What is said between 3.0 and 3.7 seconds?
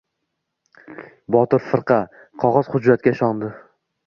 ishondi.